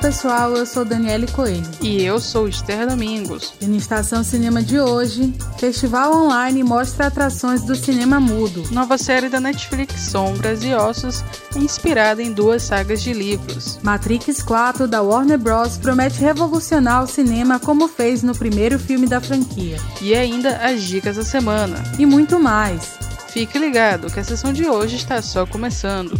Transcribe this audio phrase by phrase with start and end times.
[0.00, 1.62] Pessoal, eu sou Daniele Coelho.
[1.80, 3.52] E eu sou Esther Domingos.
[3.60, 8.64] E na Estação Cinema de hoje, Festival Online mostra atrações do cinema mudo.
[8.70, 11.22] Nova série da Netflix Sombras e Ossos,
[11.54, 13.78] inspirada em duas sagas de livros.
[13.82, 15.76] Matrix 4 da Warner Bros.
[15.76, 19.76] promete revolucionar o cinema como fez no primeiro filme da franquia.
[20.00, 21.76] E ainda as dicas da semana.
[21.98, 22.98] E muito mais.
[23.28, 26.18] Fique ligado que a sessão de hoje está só começando.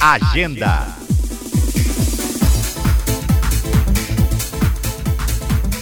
[0.00, 0.99] Agenda.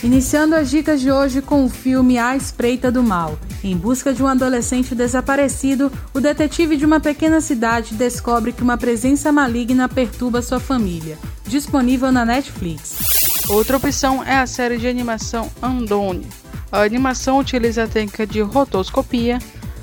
[0.02, 3.36] Iniciando as dicas de hoje com o filme A Espreita do Mal.
[3.64, 8.78] Em busca de um adolescente desaparecido, o detetive de uma pequena cidade descobre que uma
[8.78, 11.18] presença maligna perturba sua família.
[11.44, 12.98] Disponível na Netflix.
[13.48, 16.28] Outra opção é a série de animação Andone.
[16.70, 19.40] A animação utiliza a técnica de rotoscopia.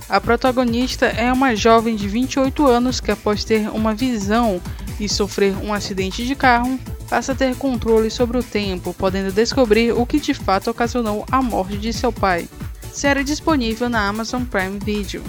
[0.07, 4.61] A protagonista é uma jovem de 28 anos que, após ter uma visão
[4.97, 9.91] e sofrer um acidente de carro, passa a ter controle sobre o tempo, podendo descobrir
[9.91, 12.47] o que de fato ocasionou a morte de seu pai.
[12.91, 15.21] Série disponível na Amazon Prime Video.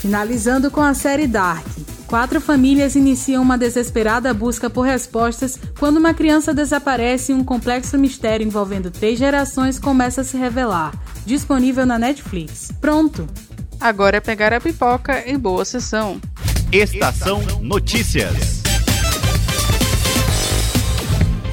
[0.00, 1.66] Finalizando com a série Dark.
[2.06, 7.96] Quatro famílias iniciam uma desesperada busca por respostas quando uma criança desaparece e um complexo
[7.96, 10.92] mistério envolvendo três gerações começa a se revelar.
[11.24, 12.72] Disponível na Netflix.
[12.80, 13.28] Pronto!
[13.80, 16.20] Agora é pegar a pipoca e boa sessão.
[16.72, 18.59] Estação Notícias.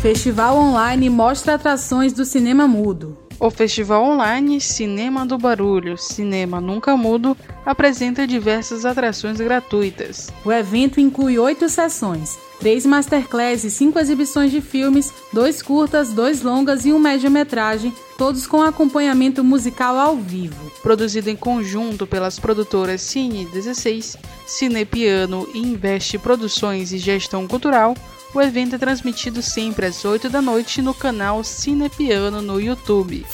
[0.01, 3.17] Festival Online mostra atrações do cinema mudo.
[3.39, 7.35] O Festival Online Cinema do Barulho, Cinema Nunca Mudo,
[7.67, 10.29] apresenta diversas atrações gratuitas.
[10.45, 16.41] O evento inclui oito sessões, três masterclass e cinco exibições de filmes, dois curtas, dois
[16.41, 20.71] longas e um média-metragem, todos com acompanhamento musical ao vivo.
[20.81, 27.93] Produzido em conjunto pelas produtoras Cine 16, Cinepiano e Investe Produções e Gestão Cultural,
[28.33, 33.25] o evento é transmitido sempre às 8 da noite no canal Cinepiano no YouTube.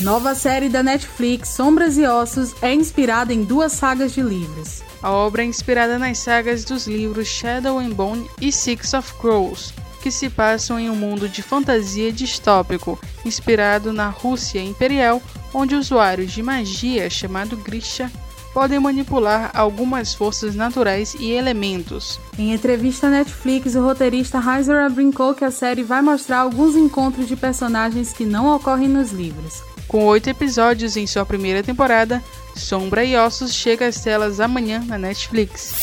[0.00, 4.82] Nova série da Netflix, Sombras e Ossos, é inspirada em duas sagas de livros.
[5.02, 9.72] A obra é inspirada nas sagas dos livros Shadow and Bone e Six of Crows,
[10.02, 15.22] que se passam em um mundo de fantasia distópico, inspirado na Rússia imperial,
[15.54, 18.12] onde usuários de magia chamado Grisha
[18.52, 22.20] podem manipular algumas forças naturais e elementos.
[22.38, 27.26] Em entrevista à Netflix, o roteirista Heiser brincou que a série vai mostrar alguns encontros
[27.26, 29.62] de personagens que não ocorrem nos livros.
[29.88, 32.22] Com oito episódios em sua primeira temporada,
[32.56, 35.74] Sombra e Ossos chega às telas amanhã na Netflix.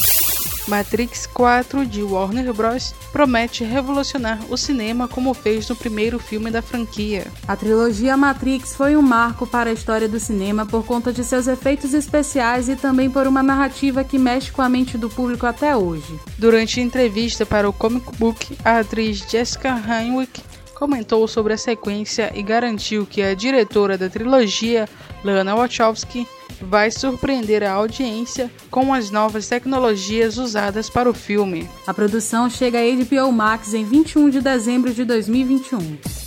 [0.68, 2.94] Matrix 4 de Warner Bros.
[3.12, 7.28] promete revolucionar o cinema como fez no primeiro filme da franquia.
[7.48, 11.48] A trilogia Matrix foi um marco para a história do cinema por conta de seus
[11.48, 15.76] efeitos especiais e também por uma narrativa que mexe com a mente do público até
[15.76, 16.20] hoje.
[16.38, 20.42] Durante entrevista para o Comic Book, a atriz Jessica Heinrich
[20.84, 24.86] comentou sobre a sequência e garantiu que a diretora da trilogia,
[25.24, 26.28] Lana Wachowski,
[26.60, 31.70] vai surpreender a audiência com as novas tecnologias usadas para o filme.
[31.88, 36.23] A produção chega a HBO Max em 21 de dezembro de 2021.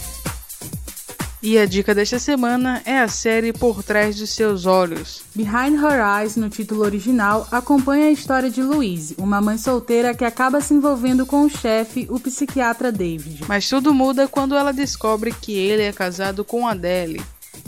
[1.46, 5.22] E a dica desta semana é a série Por Trás dos Seus Olhos.
[5.32, 10.24] Behind Her Eyes, no título original, acompanha a história de Louise, uma mãe solteira que
[10.24, 13.44] acaba se envolvendo com o chefe, o psiquiatra David.
[13.46, 17.22] Mas tudo muda quando ela descobre que ele é casado com Adele,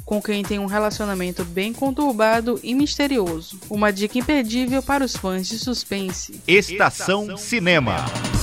[0.04, 3.60] com quem tem um relacionamento bem conturbado e misterioso.
[3.70, 6.40] Uma dica imperdível para os fãs de suspense.
[6.48, 8.04] Estação Cinema.
[8.34, 8.37] E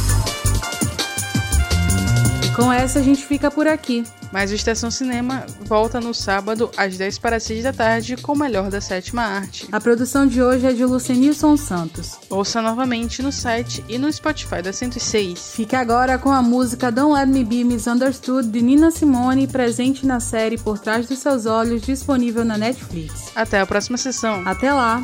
[2.55, 4.03] com essa a gente fica por aqui.
[4.31, 8.37] Mas o Estação Cinema volta no sábado às 10 para 6 da tarde com o
[8.37, 9.67] melhor da sétima arte.
[9.71, 12.17] A produção de hoje é de Lucenilson Santos.
[12.29, 15.53] Ouça novamente no site e no Spotify da 106.
[15.55, 20.19] Fique agora com a música Don't Let Me Be Misunderstood de Nina Simone, presente na
[20.19, 23.31] série Por Trás dos Seus Olhos, disponível na Netflix.
[23.35, 24.43] Até a próxima sessão.
[24.45, 25.03] Até lá.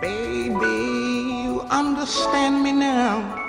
[0.00, 3.39] Baby, you understand me now.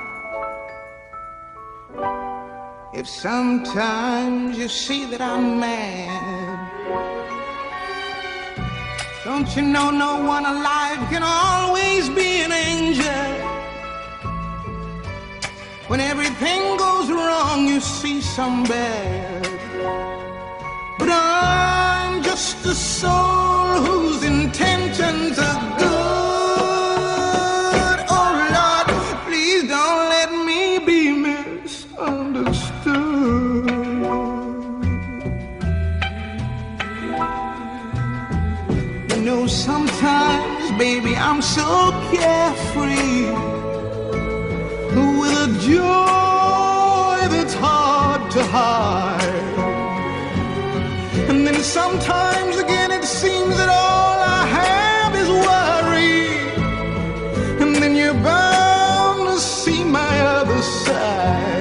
[3.01, 6.69] If sometimes you see that I'm mad,
[9.25, 13.31] don't you know no one alive can always be an angel?
[15.87, 19.49] When everything goes wrong, you see some bad.
[20.99, 23.40] But I'm just a soul
[40.81, 43.29] baby, I'm so carefree
[45.19, 49.55] with a joy that's hard to hide.
[51.29, 56.25] And then sometimes again it seems that all I have is worry.
[57.61, 61.60] And then you're bound to see my other side.